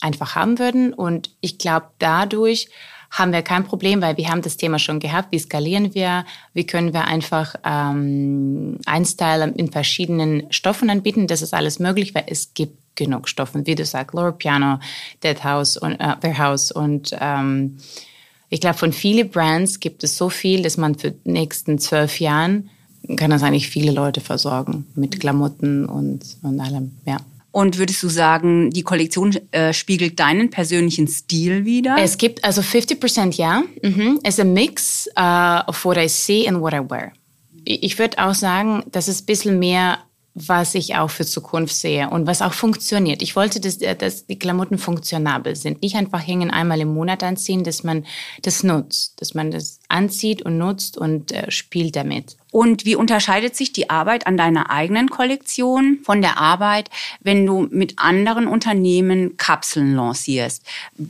[0.05, 0.93] einfach haben würden.
[0.93, 2.69] Und ich glaube, dadurch
[3.11, 5.29] haben wir kein Problem, weil wir haben das Thema schon gehabt.
[5.31, 6.25] Wie skalieren wir?
[6.53, 11.27] Wie können wir einfach ähm, ein Style in verschiedenen Stoffen anbieten?
[11.27, 14.79] Das ist alles möglich, weil es gibt genug Stoffen, wie du sagst, Lower Piano,
[15.23, 17.79] Dead House und äh, Warehouse und ähm,
[18.51, 22.21] ich glaube, von vielen Brands gibt es so viel, dass man für die nächsten zwölf
[22.21, 22.71] Jahren
[23.17, 27.17] kann das eigentlich viele Leute versorgen mit Klamotten und, und allem, ja.
[27.55, 31.95] Und würdest du sagen, die Kollektion äh, spiegelt deinen persönlichen Stil wider?
[32.01, 33.63] Es gibt also 50% ja.
[33.81, 34.19] Mhm.
[34.25, 37.13] Es ein Mix uh, of what I see and what I wear.
[37.65, 39.99] Ich würde auch sagen, das ist ein bisschen mehr
[40.35, 43.23] was ich auch für Zukunft sehe und was auch funktioniert.
[43.23, 45.81] Ich wollte, dass, äh, dass die Klamotten funktionabel sind.
[45.81, 48.05] Nicht einfach hängen, einmal im Monat anziehen, dass man
[48.43, 52.37] das nutzt, dass man das anzieht und nutzt und äh, spielt damit.
[52.51, 57.69] Und wie unterscheidet sich die Arbeit an deiner eigenen Kollektion von der Arbeit, wenn du
[57.71, 60.65] mit anderen Unternehmen Kapseln lancierst?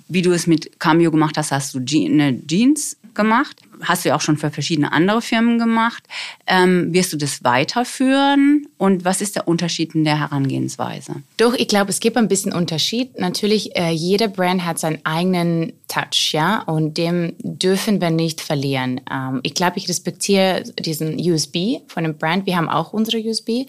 [0.09, 4.17] Wie du es mit Cameo gemacht hast, hast du eine Jeans gemacht hast du ja
[4.17, 6.05] auch schon für verschiedene andere Firmen gemacht.
[6.47, 8.67] Ähm, wirst du das weiterführen?
[8.79, 11.17] Und was ist der Unterschied in der Herangehensweise?
[11.37, 13.19] Doch, ich glaube, es gibt ein bisschen Unterschied.
[13.19, 19.01] Natürlich, äh, jeder Brand hat seinen eigenen Touch, ja, und dem dürfen wir nicht verlieren.
[19.11, 22.47] Ähm, ich glaube, ich respektiere diesen USB von dem Brand.
[22.47, 23.67] Wir haben auch unsere USB.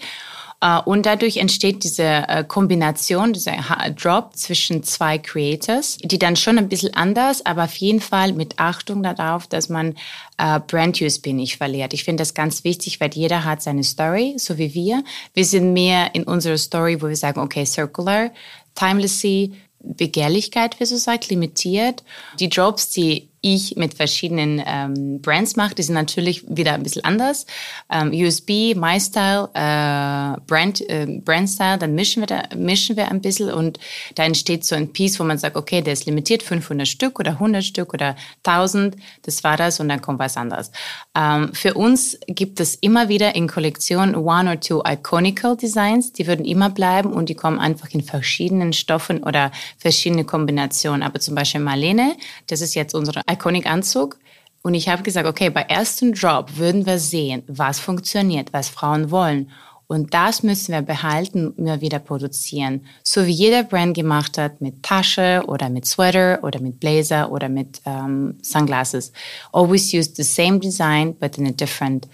[0.60, 3.56] Äh, und dadurch entsteht diese äh, Kombination, dieser
[3.90, 8.58] Drop zwischen zwei Creators, die dann schon ein bisschen anders, aber auf jeden Fall mit
[8.58, 9.94] Achtung darauf, dass man
[10.38, 11.92] äh, Brand USB nicht verliert.
[11.92, 15.02] Ich finde das ganz wichtig, weil jeder hat seine Story, so wie wir.
[15.34, 18.30] Wir sind mehr in unserer Story, wo wir sagen, okay, circular,
[18.74, 22.02] timelessly, Begehrlichkeit, wie so sagt, limitiert.
[22.40, 27.04] Die Drops, die ich mit verschiedenen ähm, Brands mache, die sind natürlich wieder ein bisschen
[27.04, 27.46] anders.
[27.90, 33.50] Ähm, USB, MyStyle, äh, Brand, äh, Brandstyle, dann mischen wir, da, mischen wir ein bisschen
[33.50, 33.78] und
[34.14, 37.32] da entsteht so ein Piece, wo man sagt, okay, der ist limitiert, 500 Stück oder
[37.32, 40.70] 100 Stück oder 1000, das war das und dann kommt was anderes.
[41.14, 46.26] Ähm, für uns gibt es immer wieder in Kollektion one or two iconical Designs, die
[46.26, 51.02] würden immer bleiben und die kommen einfach in verschiedenen Stoffen oder verschiedene Kombinationen.
[51.02, 54.18] Aber zum Beispiel Marlene, das ist jetzt unsere Iconic-Anzug.
[54.62, 59.10] Und ich habe gesagt, okay, bei ersten Drop würden wir sehen, was funktioniert, was Frauen
[59.10, 59.50] wollen.
[59.88, 62.84] Und das müssen wir behalten immer wieder produzieren.
[63.04, 67.48] So wie jeder Brand gemacht hat mit Tasche oder mit Sweater oder mit Blazer oder
[67.48, 69.12] mit um, Sunglasses.
[69.52, 72.08] Always use the same design, but in a different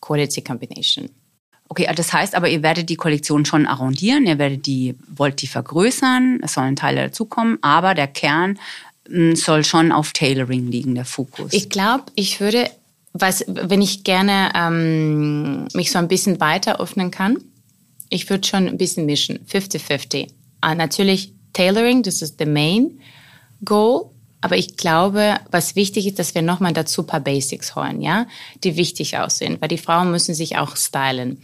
[0.00, 1.10] quality combination.
[1.68, 5.46] Okay, das heißt aber, ihr werdet die Kollektion schon arrondieren, ihr werdet die, wollt die
[5.46, 8.58] vergrößern, es sollen Teile dazukommen, aber der Kern
[9.34, 11.52] soll schon auf Tailoring liegen, der Fokus.
[11.52, 12.70] Ich glaube, ich würde,
[13.12, 17.38] was, wenn ich gerne ähm, mich so ein bisschen weiter öffnen kann,
[18.10, 20.28] ich würde schon ein bisschen mischen, 50-50.
[20.64, 23.00] Uh, natürlich Tailoring, das ist the main
[23.64, 24.10] goal.
[24.40, 28.26] Aber ich glaube, was wichtig ist, dass wir nochmal dazu ein paar Basics holen, ja,
[28.62, 31.42] die wichtig aussehen, weil die Frauen müssen sich auch stylen.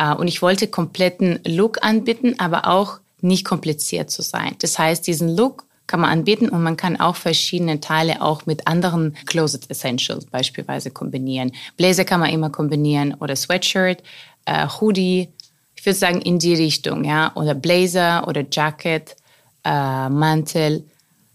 [0.00, 4.54] Uh, und ich wollte kompletten Look anbieten, aber auch nicht kompliziert zu sein.
[4.60, 8.68] Das heißt, diesen Look kann man anbieten und man kann auch verschiedene Teile auch mit
[8.68, 11.50] anderen Closet Essentials beispielsweise kombinieren.
[11.76, 14.00] Blazer kann man immer kombinieren oder Sweatshirt,
[14.44, 15.30] äh, Hoodie.
[15.74, 19.16] Ich würde sagen in die Richtung, ja, oder Blazer oder Jacket,
[19.64, 20.84] äh, Mantel.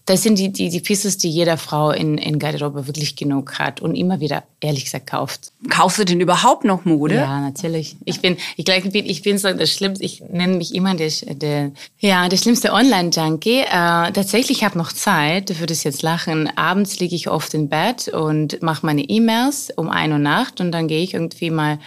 [0.06, 3.82] Das sind die, die, die Pieces, die jeder Frau in, in Garderobe wirklich genug hat
[3.82, 5.52] und immer wieder, ehrlich gesagt, kauft.
[5.70, 7.16] Kaufst du denn überhaupt noch Mode?
[7.16, 7.98] Ja, natürlich.
[8.06, 10.94] Ich bin, ich glaube, ich bin, ich bin so das Schlimmste, ich nenne mich immer
[10.94, 13.62] der, der ja, der schlimmste Online-Junkie.
[13.62, 13.66] Äh,
[14.12, 16.56] tatsächlich habe noch Zeit, du würdest jetzt lachen.
[16.56, 20.72] Abends liege ich oft im Bett und mache meine E-Mails um ein Uhr Nacht und
[20.72, 21.80] dann gehe ich irgendwie mal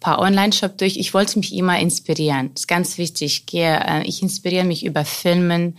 [0.00, 0.96] paar Online-Shop durch.
[0.96, 2.50] Ich wollte mich immer inspirieren.
[2.54, 3.26] Das ist ganz wichtig.
[3.26, 5.76] Ich, gehe, äh, ich inspiriere mich über Filmen,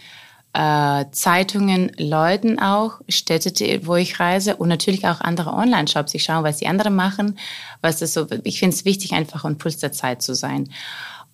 [0.54, 6.14] äh, Zeitungen, Leuten auch, Städte, wo ich reise und natürlich auch andere Online-Shops.
[6.14, 7.38] Ich schaue, was die anderen machen,
[7.82, 8.28] was ist so.
[8.44, 10.70] Ich finde es wichtig, einfach ein Puls der Zeit zu sein.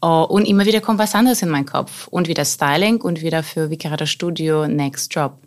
[0.03, 2.07] Uh, und immer wieder kommt was anderes in meinen Kopf.
[2.07, 5.39] Und wieder Styling und wieder für Vicarata Studio Next Job.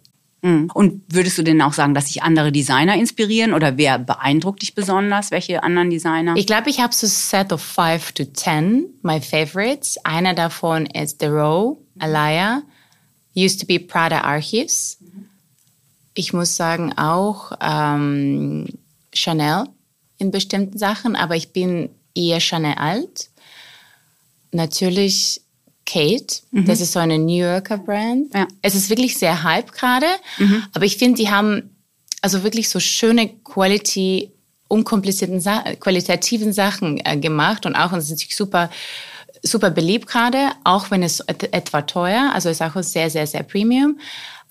[0.43, 0.71] Mhm.
[0.75, 4.75] Und würdest du denn auch sagen, dass sich andere Designer inspirieren oder wer beeindruckt dich
[4.75, 5.31] besonders?
[5.31, 6.35] Welche anderen Designer?
[6.37, 9.99] Ich glaube, ich habe so ein Set of five to ten, my favorites.
[10.05, 12.63] Einer davon ist The Row, Alaya
[13.35, 14.99] used to be Prada Archives.
[16.15, 18.67] Ich muss sagen auch ähm,
[19.13, 19.65] Chanel
[20.19, 23.31] in bestimmten Sachen, aber ich bin eher Chanel alt.
[24.53, 25.41] Natürlich
[25.87, 26.67] Kate, mhm.
[26.67, 28.35] das ist so eine New Yorker Brand.
[28.35, 28.47] Ja.
[28.63, 30.07] Es ist wirklich sehr hype gerade,
[30.39, 30.65] mhm.
[30.73, 31.77] aber ich finde, die haben
[32.23, 34.31] also wirklich so schöne Quality,
[34.69, 38.71] unkomplizierten, Sa qualitativen Sachen äh, gemacht und auch, und es ist natürlich super
[39.43, 43.99] super beliebt gerade, auch wenn es etwa teuer, also ist auch sehr, sehr, sehr premium.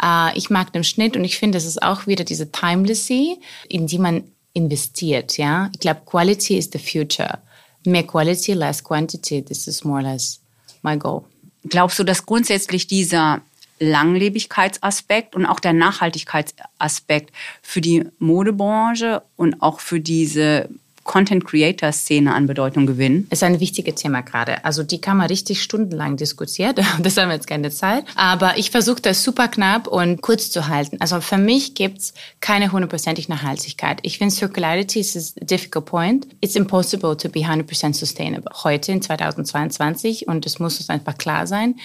[0.02, 3.88] Äh, ich mag den Schnitt und ich finde, es ist auch wieder diese Timelessy, in
[3.88, 4.24] die man
[4.54, 5.70] investiert, ja.
[5.74, 7.40] Ich glaube, Quality is the future.
[7.86, 10.40] Mehr Quality, less Quantity, this is more or less
[10.82, 11.24] my goal.
[11.68, 13.42] Glaubst du, dass grundsätzlich dieser
[13.80, 20.70] Langlebigkeitsaspekt und auch der Nachhaltigkeitsaspekt für die Modebranche und auch für diese
[21.10, 23.26] Content-Creator-Szene an Bedeutung gewinnen?
[23.32, 24.64] Ist ein wichtiges Thema gerade.
[24.64, 26.76] Also die kann man richtig stundenlang diskutieren.
[27.00, 28.04] Das haben wir jetzt keine Zeit.
[28.16, 30.98] Aber ich versuche das super knapp und kurz zu halten.
[31.00, 34.00] Also für mich gibt's keine hundertprozentige Nachhaltigkeit.
[34.04, 36.28] Ich finde Circularity is a difficult point.
[36.42, 38.52] It's impossible to be 100% sustainable.
[38.64, 41.76] Heute in 2022 und das muss uns einfach klar sein.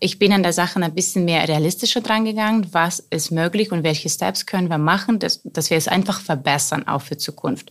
[0.00, 2.66] Ich bin an der Sache ein bisschen mehr realistischer dran gegangen.
[2.72, 6.88] Was ist möglich und welche Steps können wir machen, dass, dass wir es einfach verbessern,
[6.88, 7.70] auch für Zukunft.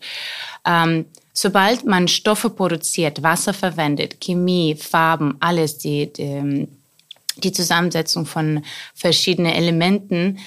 [0.66, 6.68] Ähm, sobald man Stoffe produziert, Wasser verwendet, Chemie, Farben, alles, die, die,
[7.38, 10.40] die Zusammensetzung von verschiedenen Elementen,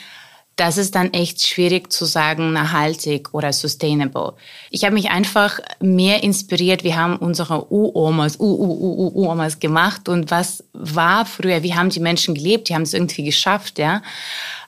[0.57, 4.35] das ist dann echt schwierig zu sagen, nachhaltig oder sustainable.
[4.70, 6.85] Ich habe mich einfach mehr inspiriert.
[6.85, 12.68] Wir haben unsere U-Omas, U-U-U-U-Omas gemacht und was war früher, wie haben die Menschen gelebt?
[12.68, 14.03] Die haben es irgendwie geschafft, ja.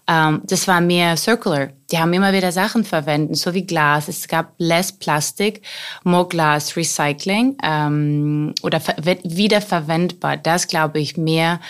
[0.08, 1.70] Ähm, das war mehr circular.
[1.90, 4.08] Die haben immer wieder Sachen verwendet, so wie Glas.
[4.08, 5.62] Es gab less Plastik,
[6.04, 8.80] more Glass Recycling ähm, oder
[9.24, 10.36] wiederverwendbar.
[10.36, 11.60] Das glaube ich mehr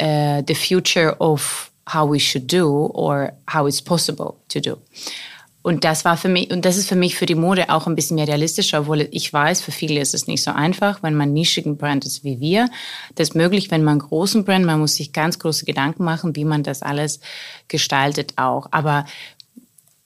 [0.00, 4.78] uh, the future of how we should do or how it's possible to do.
[5.62, 7.94] Und das war für mich, und das ist für mich für die Mode auch ein
[7.94, 11.32] bisschen mehr realistischer, obwohl ich weiß, für viele ist es nicht so einfach, wenn man
[11.32, 12.68] nischigen Brand ist wie wir.
[13.14, 16.44] Das ist möglich, wenn man großen Brand, man muss sich ganz große Gedanken machen, wie
[16.44, 17.20] man das alles
[17.68, 18.66] gestaltet auch.
[18.72, 19.06] Aber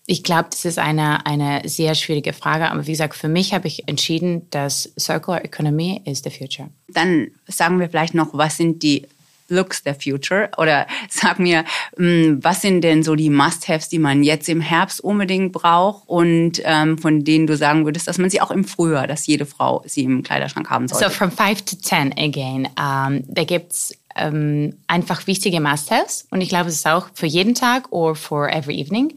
[0.07, 2.71] ich glaube, das ist eine, eine sehr schwierige Frage.
[2.71, 6.69] Aber wie gesagt, für mich habe ich entschieden, dass Circular Economy is the future.
[6.89, 9.07] Dann sagen wir vielleicht noch, was sind die
[9.49, 10.51] Looks der Future?
[10.59, 11.65] Oder sag mir,
[11.97, 16.61] hm, was sind denn so die Must-Haves, die man jetzt im Herbst unbedingt braucht und
[16.65, 19.83] ähm, von denen du sagen würdest, dass man sie auch im Frühjahr, dass jede Frau
[19.87, 21.09] sie im Kleiderschrank haben sollte?
[21.09, 22.69] So from 5 to 10 again.
[22.79, 27.55] Um, da gibt's um, einfach wichtige Must-Haves und ich glaube, es ist auch für jeden
[27.55, 29.15] Tag or for every evening.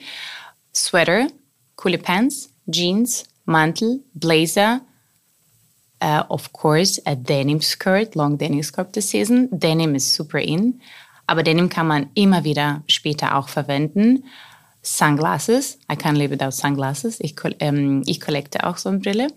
[0.73, 1.27] Sweater,
[1.75, 4.81] coole Pants, Jeans, Mantel, Blazer,
[6.01, 9.49] uh, of course, a denim skirt, long denim skirt this season.
[9.51, 10.81] Denim ist super in,
[11.27, 14.23] aber Denim kann man immer wieder später auch verwenden.
[14.81, 17.19] Sunglasses, I can't live without sunglasses.
[17.19, 19.27] Ich, ähm, ich kollekte auch Brille.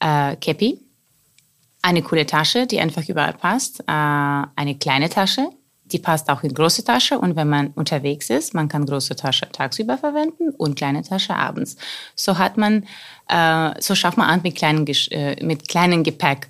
[0.00, 0.80] Äh, Cappy,
[1.80, 3.80] eine coole Tasche, die einfach überall passt.
[3.80, 5.48] Äh, eine kleine Tasche,
[5.86, 9.48] die passt auch in große Tasche und wenn man unterwegs ist, man kann große Tasche
[9.52, 11.76] tagsüber verwenden und kleine Tasche abends.
[12.14, 12.86] So hat man,
[13.28, 16.48] äh, so schafft man an mit kleinen, äh, mit kleinen Gepäck.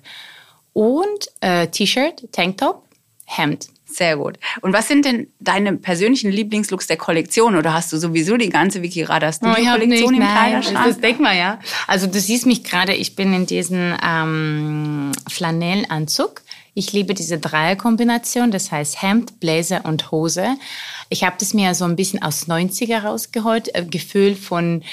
[0.73, 2.83] Und äh, T-Shirt, Tanktop,
[3.25, 3.67] Hemd.
[3.95, 4.37] Sehr gut.
[4.61, 7.55] Und was sind denn deine persönlichen Lieblingslooks der Kollektion?
[7.55, 10.87] Oder hast du sowieso die ganze Vicky Radar Studio oh, Kollektion im Kleiderschrank?
[10.87, 11.59] Das denk mal, ja.
[11.87, 16.41] Also du siehst mich gerade, ich bin in diesem ähm, Flanellanzug
[16.75, 20.57] ich liebe diese Dreierkombination, das heißt Hemd, Blazer und Hose.
[21.09, 24.83] Ich habe das mir so ein bisschen aus 90er rausgeholt, äh, Gefühl von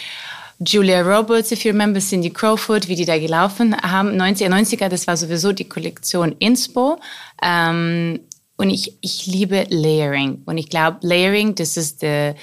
[0.64, 4.10] Julia Roberts, if you remember, Cindy Crawford, wie die da gelaufen haben.
[4.10, 6.98] 90er, 90er, das war sowieso die Kollektion Inspo.
[7.42, 8.20] Ähm,
[8.56, 10.42] Und ich, ich liebe Layering.
[10.44, 12.36] Und ich glaube, Layering, das ist der,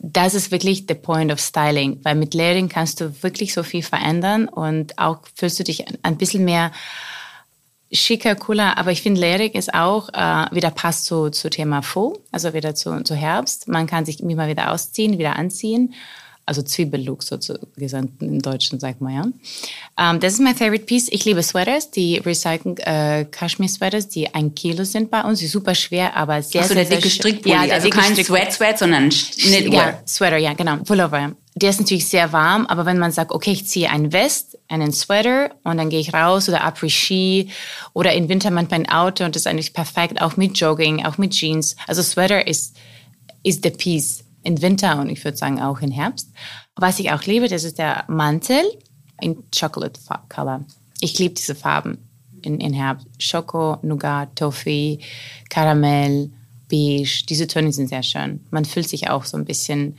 [0.00, 3.82] das ist wirklich the point of styling, weil mit Layering kannst du wirklich so viel
[3.84, 6.72] verändern und auch fühlst du dich ein bisschen mehr
[7.92, 12.20] schicker, cooler, aber ich finde, Layering ist auch äh, wieder passt zu, zu Thema Faux,
[12.32, 13.68] also wieder zu, zu Herbst.
[13.68, 15.94] Man kann sich immer wieder ausziehen, wieder anziehen
[16.46, 19.22] also Zwiebellook sozusagen im Deutschen, sagt man ja.
[19.22, 19.34] Um,
[19.98, 21.08] ähm, das ist mein favorite piece.
[21.10, 25.74] Ich liebe Sweaters, die recycelten äh, Kaschmir-Sweaters, die ein Kilo sind bei uns, die super
[25.74, 29.88] schwer, aber sehr, also sehr, der dicke Strickpulli, ja, also kein Sweat-Sweat, sondern Knitwear.
[29.88, 31.32] Ja, Sweater, ja, genau, Pullover.
[31.58, 34.92] Der ist natürlich sehr warm, aber wenn man sagt, okay, ich ziehe einen West, einen
[34.92, 37.48] Sweater und dann gehe ich raus oder Après-Ski
[37.94, 41.16] oder im Winter manchmal ein Auto und das ist eigentlich perfekt, auch mit Jogging, auch
[41.16, 41.74] mit Jeans.
[41.86, 42.76] Also Sweater ist,
[43.42, 46.30] ist the piece in Winter und ich würde sagen auch im Herbst.
[46.74, 48.62] Was ich auch liebe, das ist der Mantel
[49.22, 50.62] in Chocolate Color.
[51.00, 52.06] Ich liebe diese Farben
[52.42, 53.06] in, in Herbst.
[53.18, 54.98] Schoko, Nougat, Toffee,
[55.48, 56.30] Karamell,
[56.70, 57.24] Beige.
[57.26, 58.44] Diese Töne sind sehr schön.
[58.50, 59.96] Man fühlt sich auch so ein bisschen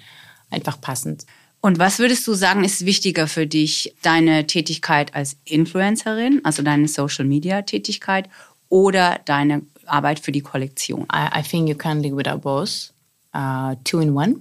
[0.51, 1.25] einfach passend.
[1.61, 6.87] Und was würdest du sagen, ist wichtiger für dich, deine Tätigkeit als Influencerin, also deine
[6.87, 8.29] Social Media Tätigkeit
[8.69, 11.07] oder deine Arbeit für die Kollektion?
[11.11, 12.93] I, I think you can live without both
[13.35, 14.35] uh, two in one,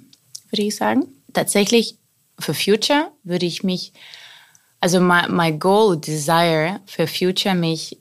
[0.50, 1.06] würde ich sagen.
[1.32, 1.96] Tatsächlich
[2.38, 3.92] für Future würde ich mich,
[4.80, 7.98] also my, my goal, desire für Future, mich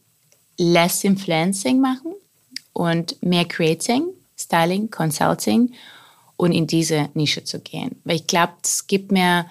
[0.58, 2.14] less influencing machen
[2.74, 5.74] und mehr creating, styling, consulting
[6.38, 8.00] und in diese Nische zu gehen.
[8.04, 9.46] Weil ich glaube, es gibt mir,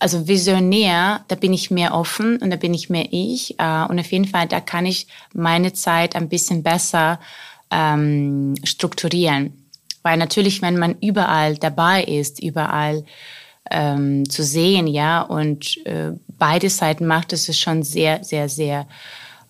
[0.00, 3.58] also visionär, da bin ich mehr offen und da bin ich mehr ich.
[3.58, 7.20] Äh, und auf jeden Fall, da kann ich meine Zeit ein bisschen besser
[7.70, 9.64] ähm, strukturieren.
[10.02, 13.04] Weil natürlich, wenn man überall dabei ist, überall
[13.70, 18.86] ähm, zu sehen, ja, und äh, beide Seiten macht, das ist schon sehr, sehr, sehr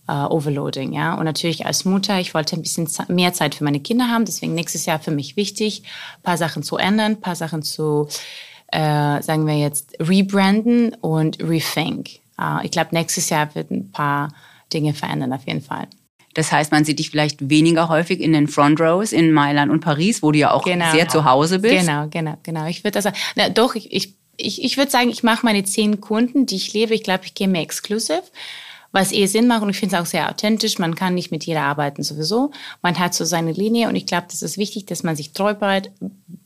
[0.09, 1.15] äh, overloading, ja.
[1.15, 4.55] Und natürlich als Mutter, ich wollte ein bisschen mehr Zeit für meine Kinder haben, deswegen
[4.55, 5.83] nächstes Jahr für mich wichtig,
[6.23, 8.09] paar Sachen zu ändern, paar Sachen zu,
[8.73, 12.09] äh, sagen wir jetzt, rebranden und rethink.
[12.41, 14.33] Äh, ich glaube, nächstes Jahr wird ein paar
[14.73, 15.87] Dinge verändern auf jeden Fall.
[16.35, 19.81] Das heißt, man sieht dich vielleicht weniger häufig in den Front Rows in Mailand und
[19.81, 20.91] Paris, wo du ja auch genau.
[20.93, 21.87] sehr zu Hause bist.
[21.87, 22.67] Genau, genau, genau.
[22.67, 23.93] Ich würde also, na, doch, ich,
[24.37, 26.95] ich, ich, würde sagen, ich mache meine zehn Kunden, die ich lebe.
[26.95, 28.23] Ich glaube, ich gehe mehr exclusive
[28.99, 30.79] was eh Sinn macht und ich finde es auch sehr authentisch.
[30.79, 32.51] Man kann nicht mit jeder arbeiten sowieso.
[32.83, 35.55] Man hat so seine Linie und ich glaube, das ist wichtig, dass man sich treu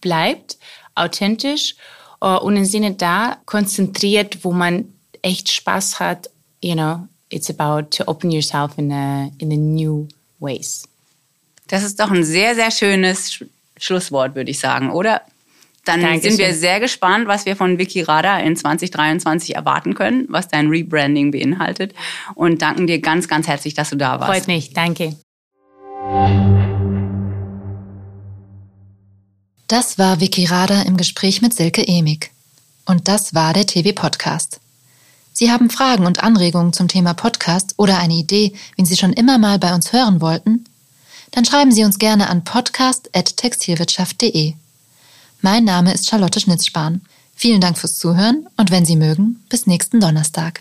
[0.00, 0.58] bleibt,
[0.94, 1.76] authentisch
[2.20, 4.84] äh, und im Sinne da konzentriert, wo man
[5.22, 6.28] echt Spaß hat,
[6.62, 10.06] you know, it's about to open yourself in a, in a new
[10.38, 10.86] ways.
[11.68, 13.44] Das ist doch ein sehr, sehr schönes Sch
[13.78, 15.22] Schlusswort, würde ich sagen, oder?
[15.84, 16.36] Dann Dankeschön.
[16.36, 20.68] sind wir sehr gespannt, was wir von Vicky Rada in 2023 erwarten können, was dein
[20.68, 21.92] Rebranding beinhaltet.
[22.34, 24.32] Und danken dir ganz, ganz herzlich, dass du da warst.
[24.32, 24.72] Freut mich.
[24.72, 25.16] Danke.
[29.66, 32.30] Das war Vicky Rada im Gespräch mit Silke Emig.
[32.84, 34.60] Und das war der TV-Podcast.
[35.32, 39.38] Sie haben Fragen und Anregungen zum Thema Podcast oder eine Idee, wen Sie schon immer
[39.38, 40.66] mal bei uns hören wollten?
[41.30, 44.54] Dann schreiben Sie uns gerne an podcast.textilwirtschaft.de.
[45.44, 47.00] Mein Name ist Charlotte Schnitzspahn.
[47.34, 50.60] Vielen Dank fürs Zuhören und wenn Sie mögen, bis nächsten Donnerstag.